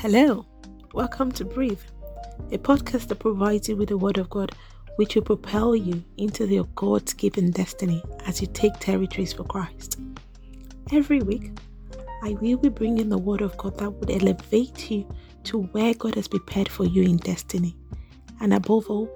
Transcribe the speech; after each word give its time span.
Hello, 0.00 0.44
welcome 0.92 1.32
to 1.32 1.42
Breathe, 1.42 1.80
a 2.52 2.58
podcast 2.58 3.08
that 3.08 3.18
provides 3.18 3.66
you 3.66 3.76
with 3.76 3.88
the 3.88 3.96
Word 3.96 4.18
of 4.18 4.28
God, 4.28 4.52
which 4.96 5.14
will 5.14 5.22
propel 5.22 5.74
you 5.74 6.04
into 6.18 6.46
your 6.46 6.66
God's 6.74 7.14
given 7.14 7.50
destiny 7.50 8.04
as 8.26 8.42
you 8.42 8.46
take 8.46 8.74
territories 8.78 9.32
for 9.32 9.44
Christ. 9.44 9.98
Every 10.92 11.20
week, 11.20 11.50
I 12.22 12.36
will 12.42 12.58
be 12.58 12.68
bringing 12.68 13.08
the 13.08 13.16
Word 13.16 13.40
of 13.40 13.56
God 13.56 13.78
that 13.78 13.90
would 13.90 14.10
elevate 14.10 14.90
you 14.90 15.10
to 15.44 15.62
where 15.62 15.94
God 15.94 16.16
has 16.16 16.28
prepared 16.28 16.68
for 16.68 16.84
you 16.84 17.02
in 17.02 17.16
destiny, 17.16 17.74
and 18.40 18.52
above 18.52 18.90
all, 18.90 19.08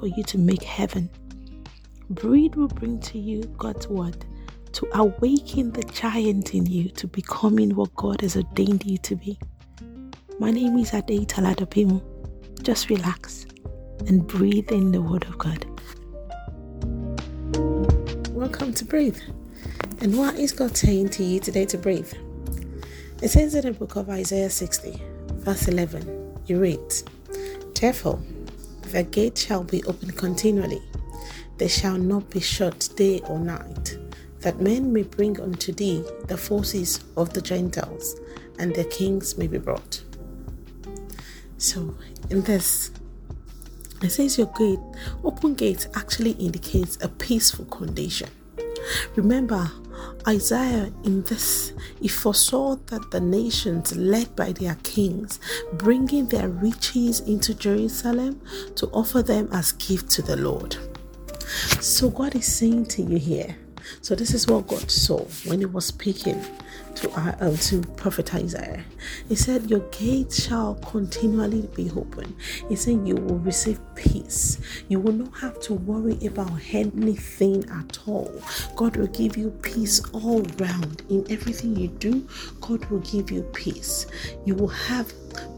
for 0.00 0.06
you 0.06 0.24
to 0.24 0.38
make 0.38 0.62
heaven. 0.62 1.10
Breathe 2.08 2.54
will 2.54 2.68
bring 2.68 3.00
to 3.00 3.18
you 3.18 3.42
God's 3.58 3.86
Word 3.86 4.24
to 4.72 4.88
awaken 4.94 5.72
the 5.72 5.82
giant 5.84 6.54
in 6.54 6.64
you 6.64 6.88
to 6.88 7.06
becoming 7.06 7.74
what 7.74 7.94
God 7.96 8.22
has 8.22 8.34
ordained 8.34 8.86
you 8.86 8.96
to 8.96 9.14
be. 9.14 9.38
My 10.38 10.50
name 10.50 10.76
is 10.76 10.92
Ade 10.92 11.26
Taladapimu. 11.26 12.02
Just 12.62 12.90
relax 12.90 13.46
and 14.06 14.26
breathe 14.26 14.70
in 14.70 14.92
the 14.92 15.00
Word 15.00 15.24
of 15.24 15.38
God. 15.38 15.64
Welcome 18.32 18.74
to 18.74 18.84
Breathe. 18.84 19.18
And 20.02 20.18
what 20.18 20.34
is 20.34 20.52
God 20.52 20.76
saying 20.76 21.08
to 21.10 21.24
you 21.24 21.40
today 21.40 21.64
to 21.64 21.78
breathe? 21.78 22.12
It 23.22 23.28
says 23.30 23.54
in 23.54 23.64
the 23.64 23.72
book 23.72 23.96
of 23.96 24.10
Isaiah 24.10 24.50
60, 24.50 25.02
verse 25.36 25.68
11, 25.68 26.38
you 26.44 26.60
read, 26.60 26.92
Therefore, 27.74 28.20
the 28.92 29.04
gate 29.04 29.38
shall 29.38 29.64
be 29.64 29.82
open 29.84 30.10
continually, 30.10 30.82
they 31.56 31.68
shall 31.68 31.96
not 31.96 32.28
be 32.28 32.40
shut 32.40 32.90
day 32.94 33.20
or 33.20 33.38
night, 33.38 33.96
that 34.40 34.60
men 34.60 34.92
may 34.92 35.04
bring 35.04 35.40
unto 35.40 35.72
thee 35.72 36.04
the 36.28 36.36
forces 36.36 37.02
of 37.16 37.32
the 37.32 37.40
Gentiles, 37.40 38.20
and 38.58 38.74
their 38.74 38.84
kings 38.84 39.38
may 39.38 39.46
be 39.46 39.56
brought. 39.56 40.02
So, 41.58 41.94
in 42.30 42.42
this, 42.42 42.90
it 44.02 44.10
says 44.10 44.36
your 44.36 44.48
gate, 44.58 44.78
open 45.24 45.54
gate 45.54 45.88
actually 45.94 46.32
indicates 46.32 47.02
a 47.02 47.08
peaceful 47.08 47.64
condition. 47.66 48.28
Remember, 49.16 49.70
Isaiah 50.28 50.92
in 51.04 51.22
this, 51.22 51.72
he 52.00 52.08
foresaw 52.08 52.76
that 52.86 53.10
the 53.10 53.20
nations 53.20 53.96
led 53.96 54.36
by 54.36 54.52
their 54.52 54.76
kings, 54.82 55.40
bringing 55.74 56.26
their 56.26 56.48
riches 56.48 57.20
into 57.20 57.54
Jerusalem 57.54 58.40
to 58.76 58.86
offer 58.88 59.22
them 59.22 59.48
as 59.52 59.72
gift 59.72 60.10
to 60.10 60.22
the 60.22 60.36
Lord. 60.36 60.76
So 61.80 62.10
God 62.10 62.34
is 62.34 62.46
saying 62.46 62.86
to 62.86 63.02
you 63.02 63.18
here. 63.18 63.56
So 64.02 64.14
this 64.14 64.34
is 64.34 64.46
what 64.46 64.66
God 64.66 64.90
saw 64.90 65.24
when 65.46 65.60
He 65.60 65.66
was 65.66 65.86
speaking 65.86 66.44
to 66.96 67.10
uh, 67.12 67.56
to 67.56 67.80
Prophet 67.96 68.34
Isaiah. 68.34 68.84
He 69.28 69.34
said, 69.34 69.70
"Your 69.70 69.80
gates 69.90 70.42
shall 70.44 70.74
continually 70.76 71.68
be 71.74 71.90
open." 71.96 72.36
He 72.68 72.76
said, 72.76 73.06
"You 73.06 73.16
will 73.16 73.38
receive 73.38 73.80
peace. 73.94 74.58
You 74.88 75.00
will 75.00 75.12
not 75.12 75.34
have 75.40 75.60
to 75.60 75.74
worry 75.74 76.18
about 76.26 76.52
anything 76.72 77.68
at 77.70 77.98
all. 78.06 78.32
God 78.74 78.96
will 78.96 79.08
give 79.08 79.36
you 79.36 79.50
peace 79.62 80.02
all 80.12 80.42
round 80.58 81.02
in 81.08 81.24
everything 81.30 81.76
you 81.76 81.88
do. 81.88 82.26
God 82.60 82.84
will 82.86 83.00
give 83.00 83.30
you 83.30 83.42
peace. 83.52 84.06
You 84.44 84.54
will 84.54 84.68
have." 84.68 85.12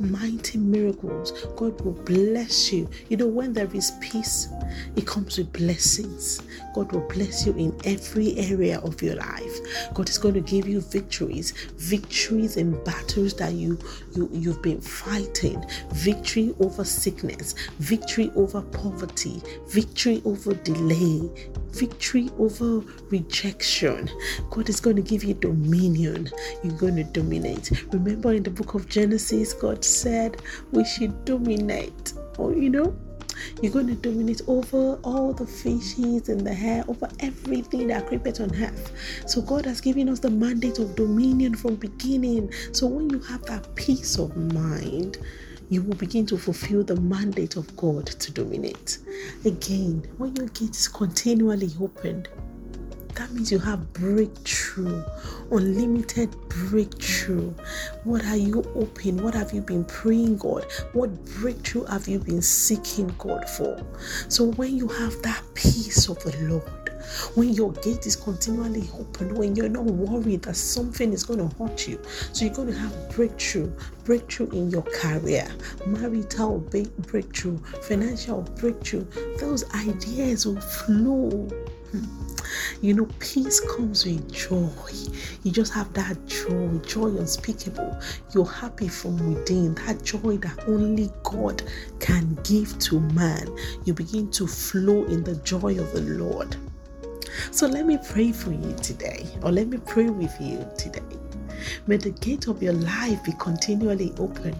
Mighty 0.00 0.58
miracles. 0.58 1.32
God 1.56 1.80
will 1.80 1.92
bless 1.92 2.72
you. 2.72 2.88
You 3.08 3.16
know, 3.16 3.26
when 3.26 3.52
there 3.52 3.72
is 3.74 3.92
peace, 4.00 4.48
it 4.96 5.06
comes 5.06 5.38
with 5.38 5.52
blessings. 5.52 6.42
God 6.74 6.92
will 6.92 7.06
bless 7.08 7.46
you 7.46 7.52
in 7.54 7.74
every 7.84 8.36
area 8.36 8.80
of 8.80 9.00
your 9.00 9.16
life. 9.16 9.60
God 9.94 10.08
is 10.08 10.18
going 10.18 10.34
to 10.34 10.40
give 10.40 10.66
you 10.66 10.80
victories, 10.80 11.52
victories 11.76 12.56
in 12.56 12.82
battles 12.84 13.34
that 13.34 13.52
you, 13.52 13.78
you 14.16 14.28
you've 14.32 14.62
been 14.62 14.80
fighting, 14.80 15.64
victory 15.92 16.54
over 16.60 16.84
sickness, 16.84 17.54
victory 17.78 18.30
over 18.34 18.60
poverty, 18.60 19.40
victory 19.68 20.20
over 20.24 20.54
delay, 20.54 21.30
victory 21.74 22.30
over 22.38 22.80
rejection. 23.10 24.10
God 24.50 24.68
is 24.68 24.80
going 24.80 24.96
to 24.96 25.02
give 25.02 25.24
you 25.24 25.34
dominion. 25.34 26.30
You're 26.62 26.76
going 26.78 26.96
to 26.96 27.04
dominate. 27.04 27.70
Remember 27.92 28.32
in 28.32 28.42
the 28.42 28.50
book 28.50 28.74
of 28.74 28.88
Genesis, 28.88 29.52
God 29.64 29.82
said 29.82 30.42
we 30.72 30.84
should 30.84 31.24
dominate. 31.24 32.12
Or, 32.36 32.52
you 32.52 32.68
know, 32.68 32.94
you're 33.62 33.72
going 33.72 33.86
to 33.86 33.94
dominate 33.94 34.42
over 34.46 34.98
all 35.02 35.32
the 35.32 35.46
fishes 35.46 36.28
and 36.28 36.46
the 36.46 36.52
hair, 36.52 36.84
over 36.86 37.08
everything 37.20 37.86
that 37.86 38.06
creepeth 38.06 38.42
on 38.42 38.54
earth. 38.62 38.92
So 39.26 39.40
God 39.40 39.64
has 39.64 39.80
given 39.80 40.10
us 40.10 40.18
the 40.18 40.28
mandate 40.28 40.78
of 40.80 40.96
dominion 40.96 41.54
from 41.54 41.76
beginning. 41.76 42.52
So 42.72 42.86
when 42.86 43.08
you 43.08 43.20
have 43.20 43.42
that 43.46 43.74
peace 43.74 44.18
of 44.18 44.36
mind, 44.36 45.16
you 45.70 45.82
will 45.82 45.96
begin 45.96 46.26
to 46.26 46.36
fulfill 46.36 46.84
the 46.84 47.00
mandate 47.00 47.56
of 47.56 47.74
God 47.74 48.04
to 48.06 48.32
dominate. 48.32 48.98
Again, 49.46 50.06
when 50.18 50.36
your 50.36 50.48
gate 50.48 50.76
is 50.76 50.88
continually 50.88 51.70
opened, 51.80 52.28
that 53.14 53.32
means 53.32 53.52
you 53.52 53.58
have 53.60 53.92
breakthrough, 53.92 55.02
unlimited 55.50 56.30
breakthrough. 56.48 57.52
What 58.04 58.24
are 58.24 58.36
you 58.36 58.64
open? 58.74 59.22
What 59.22 59.34
have 59.34 59.52
you 59.52 59.60
been 59.60 59.84
praying, 59.84 60.38
God? 60.38 60.66
What 60.92 61.24
breakthrough 61.36 61.84
have 61.84 62.08
you 62.08 62.18
been 62.18 62.42
seeking 62.42 63.14
God 63.18 63.48
for? 63.48 63.84
So 64.28 64.52
when 64.52 64.76
you 64.76 64.88
have 64.88 65.20
that 65.22 65.42
peace 65.54 66.08
of 66.08 66.18
the 66.24 66.36
Lord, 66.48 66.84
when 67.34 67.50
your 67.50 67.72
gate 67.72 68.06
is 68.06 68.16
continually 68.16 68.88
open, 68.98 69.34
when 69.34 69.54
you're 69.54 69.68
not 69.68 69.84
worried 69.84 70.42
that 70.42 70.56
something 70.56 71.12
is 71.12 71.22
going 71.22 71.48
to 71.48 71.56
hurt 71.56 71.86
you. 71.86 72.00
So 72.32 72.44
you're 72.44 72.54
going 72.54 72.68
to 72.68 72.78
have 72.78 73.10
breakthrough, 73.14 73.70
breakthrough 74.04 74.50
in 74.50 74.70
your 74.70 74.82
career, 74.82 75.46
marital 75.86 76.58
breakthrough, 76.58 77.58
financial 77.82 78.42
breakthrough. 78.42 79.04
Those 79.38 79.64
ideas 79.74 80.46
will 80.46 80.60
flow. 80.60 81.48
Hmm. 81.92 82.23
You 82.80 82.94
know, 82.94 83.08
peace 83.18 83.60
comes 83.60 84.04
with 84.04 84.32
joy. 84.32 84.68
You 85.42 85.50
just 85.50 85.72
have 85.72 85.92
that 85.94 86.26
joy, 86.26 86.78
joy 86.86 87.08
unspeakable. 87.08 87.98
You're 88.34 88.46
happy 88.46 88.88
from 88.88 89.34
within, 89.34 89.74
that 89.74 90.02
joy 90.02 90.38
that 90.38 90.68
only 90.68 91.10
God 91.22 91.62
can 92.00 92.38
give 92.44 92.78
to 92.80 93.00
man. 93.00 93.48
You 93.84 93.94
begin 93.94 94.30
to 94.32 94.46
flow 94.46 95.04
in 95.04 95.24
the 95.24 95.36
joy 95.36 95.78
of 95.78 95.92
the 95.92 96.02
Lord. 96.02 96.56
So 97.50 97.66
let 97.66 97.86
me 97.86 97.98
pray 98.10 98.32
for 98.32 98.52
you 98.52 98.74
today, 98.82 99.26
or 99.42 99.50
let 99.50 99.68
me 99.68 99.78
pray 99.78 100.08
with 100.08 100.34
you 100.40 100.66
today. 100.78 101.02
May 101.86 101.96
the 101.96 102.10
gate 102.10 102.46
of 102.48 102.62
your 102.62 102.72
life 102.72 103.22
be 103.24 103.32
continually 103.38 104.12
open 104.18 104.54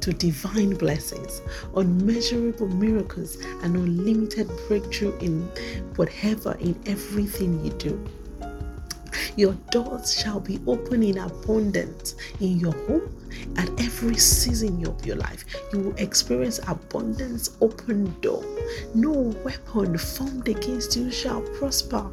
to 0.00 0.12
divine 0.12 0.74
blessings, 0.76 1.42
unmeasurable 1.76 2.68
miracles, 2.68 3.36
and 3.62 3.76
unlimited 3.76 4.50
breakthrough 4.68 5.16
in 5.18 5.42
whatever, 5.96 6.56
in 6.60 6.78
everything 6.86 7.64
you 7.64 7.72
do. 7.72 8.04
Your 9.36 9.54
doors 9.70 10.12
shall 10.12 10.40
be 10.40 10.60
open 10.66 11.02
in 11.02 11.18
abundance 11.18 12.14
in 12.40 12.58
your 12.58 12.72
home 12.86 13.14
at 13.56 13.68
every 13.80 14.16
season 14.16 14.86
of 14.86 15.04
your 15.06 15.16
life. 15.16 15.44
You 15.72 15.80
will 15.80 15.96
experience 15.96 16.60
abundance, 16.66 17.56
open 17.60 18.14
door. 18.20 18.44
No 18.94 19.12
weapon 19.44 19.96
formed 19.98 20.48
against 20.48 20.96
you 20.96 21.10
shall 21.10 21.42
prosper. 21.58 22.10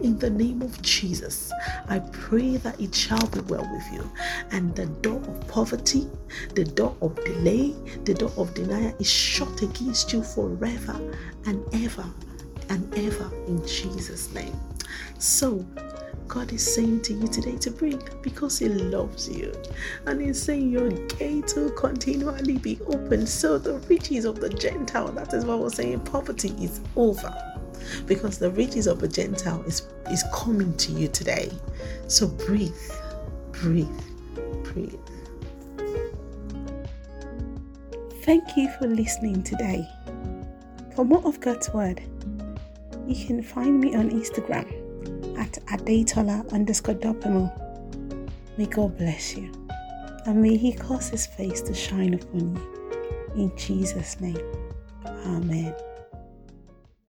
In 0.00 0.18
the 0.18 0.30
name 0.30 0.62
of 0.62 0.80
Jesus, 0.82 1.52
I 1.88 2.00
pray 2.00 2.56
that 2.58 2.80
it 2.80 2.94
shall 2.94 3.26
be 3.28 3.40
well 3.40 3.68
with 3.72 3.92
you. 3.92 4.10
And 4.50 4.74
the 4.74 4.86
door 4.86 5.20
of 5.20 5.48
poverty, 5.48 6.08
the 6.54 6.64
door 6.64 6.96
of 7.00 7.14
delay, 7.24 7.74
the 8.04 8.14
door 8.14 8.32
of 8.36 8.54
denial 8.54 8.94
is 8.98 9.10
shut 9.10 9.62
against 9.62 10.12
you 10.12 10.22
forever 10.22 10.98
and 11.46 11.62
ever 11.72 12.04
and 12.68 12.92
ever 12.98 13.30
in 13.46 13.64
Jesus' 13.66 14.32
name. 14.34 14.58
So, 15.18 15.64
God 16.28 16.52
is 16.52 16.74
saying 16.74 17.02
to 17.02 17.14
you 17.14 17.28
today 17.28 17.56
to 17.56 17.70
breathe 17.70 18.02
because 18.22 18.58
He 18.58 18.68
loves 18.68 19.28
you. 19.28 19.52
And 20.06 20.20
He's 20.20 20.42
saying 20.42 20.70
your 20.70 20.90
gate 20.90 21.52
will 21.56 21.70
continually 21.70 22.58
be 22.58 22.78
open. 22.86 23.26
So 23.26 23.58
the 23.58 23.78
riches 23.88 24.24
of 24.24 24.40
the 24.40 24.48
Gentile, 24.48 25.12
that 25.12 25.32
is 25.32 25.44
what 25.44 25.60
we're 25.60 25.70
saying, 25.70 26.00
poverty 26.00 26.50
is 26.60 26.80
over. 26.96 27.34
Because 28.06 28.38
the 28.38 28.50
riches 28.50 28.86
of 28.86 29.02
a 29.02 29.08
Gentile 29.08 29.62
is, 29.62 29.82
is 30.10 30.24
coming 30.34 30.76
to 30.78 30.92
you 30.92 31.08
today. 31.08 31.50
So 32.08 32.26
breathe, 32.26 32.74
breathe, 33.52 33.88
breathe. 34.64 34.94
Thank 38.24 38.56
you 38.56 38.68
for 38.78 38.88
listening 38.88 39.42
today. 39.44 39.88
For 40.96 41.04
more 41.04 41.24
of 41.24 41.40
God's 41.40 41.70
Word, 41.70 42.02
you 43.06 43.26
can 43.26 43.42
find 43.42 43.80
me 43.80 43.94
on 43.94 44.10
Instagram 44.10 44.85
at 45.36 45.52
Adetola 45.66 46.50
underscore 46.52 46.94
Dopamo. 46.94 47.50
May 48.56 48.66
God 48.66 48.96
bless 48.96 49.36
you 49.36 49.50
and 50.26 50.42
may 50.42 50.56
He 50.56 50.72
cause 50.72 51.08
His 51.08 51.26
face 51.26 51.60
to 51.62 51.74
shine 51.74 52.14
upon 52.14 52.56
you. 52.56 53.42
In 53.44 53.56
Jesus' 53.56 54.20
name, 54.20 54.40
Amen. 55.06 55.74